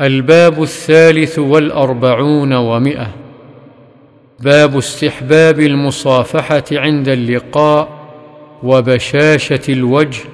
[0.00, 3.06] الباب الثالث والأربعون ومئة.
[4.40, 7.88] باب استحباب المصافحة عند اللقاء
[8.62, 10.24] وبشاشة الوجه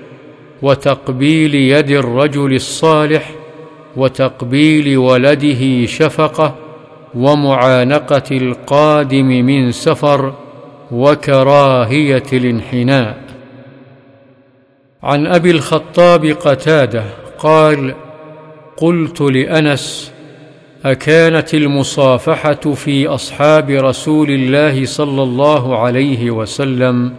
[0.62, 3.30] وتقبيل يد الرجل الصالح
[3.96, 6.54] وتقبيل ولده شفقة
[7.15, 10.35] ومعانقة القادم من سفر
[10.92, 13.19] وكراهية الانحناء.
[15.03, 17.05] عن أبي الخطاب قتادة
[17.38, 17.95] قال
[18.77, 20.12] قلت لأنس
[20.84, 27.12] أكانت المصافحة في أصحاب رسول الله صلى الله عليه وسلم؟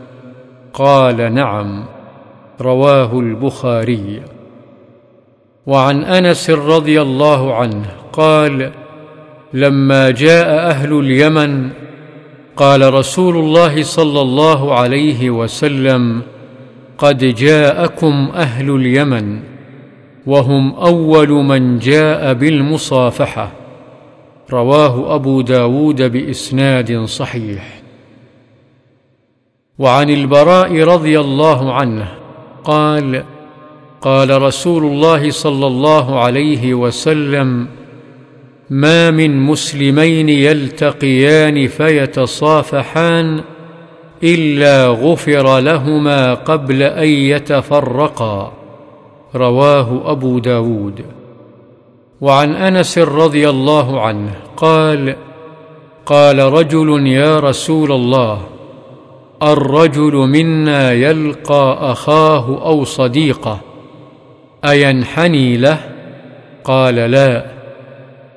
[0.74, 1.86] قال نعم
[2.62, 4.22] رواه البخاري.
[5.66, 8.72] وعن أنس رضي الله عنه قال
[9.54, 11.70] لما جاء أهل اليمن
[12.56, 16.22] قال رسول الله صلى الله عليه وسلم
[16.98, 19.55] قد جاءكم أهل اليمن.
[20.28, 23.52] وهم أول من جاء بالمصافحة.
[24.52, 27.82] رواه أبو داود بإسناد صحيح.
[29.80, 32.12] وعن البراء رضي الله عنه
[32.64, 33.24] قال
[34.02, 37.68] قال رسول الله صلى الله عليه وسلم
[38.70, 43.42] ما من مسلمين يلتقيان فيتصافحان
[44.24, 48.65] إلا غفر لهما قبل أن يتفرقا.
[49.36, 51.06] رواه أبو داود.
[52.22, 55.16] وعن أنس رضي الله عنه قال
[56.06, 58.42] قال رجل يا رسول الله
[59.44, 63.60] الرجل منا يلقى أخاه أو صديقه
[64.66, 65.80] أينحني له؟
[66.64, 67.46] قال لا.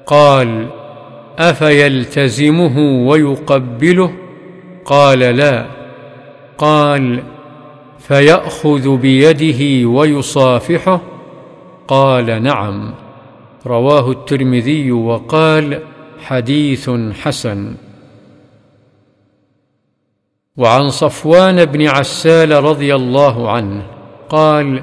[0.06, 0.66] قال
[1.38, 4.12] أفيلتزمه ويقبله؟
[4.84, 5.66] قال لا.
[6.58, 7.22] قال
[7.98, 11.00] فيأخذ بيده ويصافحه؟
[11.88, 12.94] قال نعم.
[13.66, 15.80] رواه الترمذي وقال
[16.24, 16.90] حديث
[17.22, 17.74] حسن.
[20.56, 23.82] وعن صفوان بن عسال رضي الله عنه
[24.28, 24.82] قال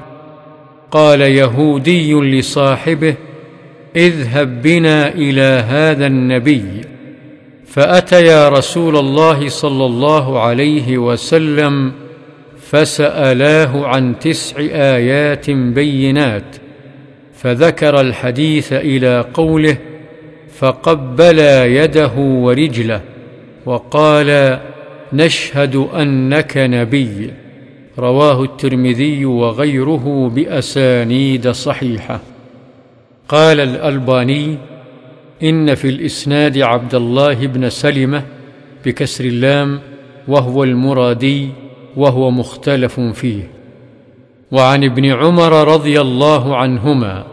[0.90, 3.14] قال يهودي لصاحبه
[3.96, 6.80] اذهب بنا إلى هذا النبي.
[7.66, 11.92] فاتيا رسول الله صلى الله عليه وسلم
[12.70, 16.56] فسألاه عن تسع آيات بينات
[17.34, 19.76] فذكر الحديث إلى قوله
[20.58, 23.00] فقبلا يده ورجله
[23.66, 24.60] وقال
[25.12, 27.30] نشهد أنك نبي
[27.98, 32.20] رواه الترمذي وغيره بأسانيد صحيحة.
[33.28, 34.56] قال الألباني
[35.42, 38.22] إن في الإسناد عبد الله بن سلمة
[38.86, 39.80] بكسر اللام
[40.28, 41.65] وهو المرادي
[41.96, 43.50] وهو مختلف فيه.
[44.52, 47.24] وعن ابن عمر رضي الله عنهما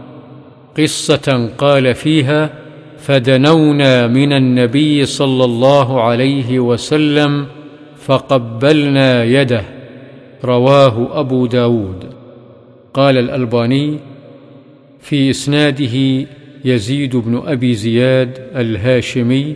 [0.77, 2.49] قصة قال فيها
[2.97, 7.45] فدنونا من النبي صلى الله عليه وسلم
[7.97, 9.63] فقبلنا يده
[10.43, 12.05] رواه أبو داود.
[12.93, 13.99] قال الألباني
[15.01, 16.27] في إسناده
[16.65, 19.55] يزيد بن أبي زياد الهاشمي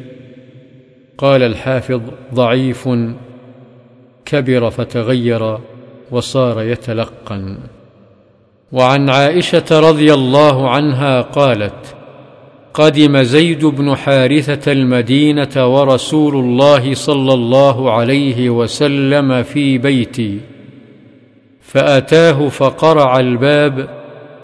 [1.17, 2.01] قال الحافظ
[2.33, 2.89] ضعيف
[4.29, 5.57] كبر فتغير
[6.11, 7.57] وصار يتلقن.
[8.71, 11.95] وعن عائشة رضي الله عنها قالت
[12.73, 20.39] قدم زيد بن حارثة المدينة ورسول الله صلى الله عليه وسلم في بيتي
[21.61, 23.89] فأتاه فقرع الباب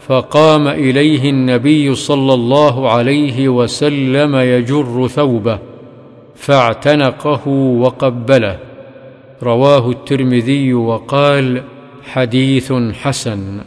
[0.07, 5.59] فقام إليه النبي صلى الله عليه وسلم يجر ثوبه
[6.35, 7.47] فاعتنقه
[7.83, 8.72] وقبله.
[9.43, 11.63] رواه الترمذي وقال
[12.03, 13.59] حديث حسن.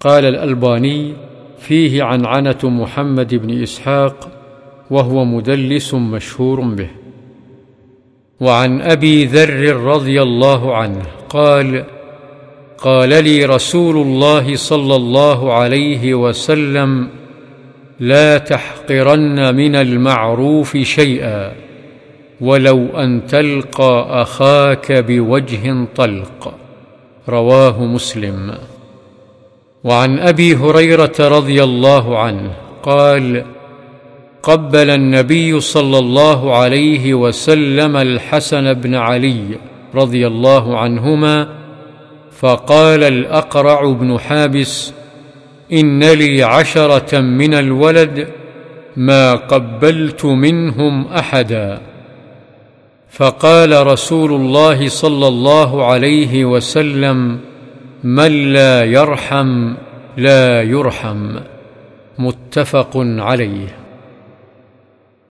[0.00, 1.12] قال الألباني
[1.58, 4.28] فيه عنعنه محمد بن إسحاق
[4.90, 6.90] وهو مدلس مشهور به.
[8.40, 11.84] وعن أبي ذر رضي الله عنه قال
[12.78, 17.08] قال لي رسول الله صلى الله عليه وسلم
[18.00, 21.67] لا تحقرن من المعروف شيئا.
[22.40, 26.54] ولو أن تلقى أخاك بوجه طلق.
[27.28, 28.54] رواه مسلم.
[29.84, 32.50] وعن أبي هريرة رضي الله عنه
[32.82, 33.44] قال
[34.42, 39.44] قبل النبي صلى الله عليه وسلم الحسن بن علي
[39.94, 41.48] رضي الله عنهما
[42.32, 44.92] فقال الأقرع بن حابس
[45.72, 48.28] إن لي عشرة من الولد
[48.96, 51.80] ما قبلت منهم أحدا.
[53.18, 57.38] فقال رسول الله صلى الله عليه وسلم
[58.04, 59.74] من لا يرحم
[60.16, 61.36] لا يرحم.
[62.18, 63.77] متفق عليه.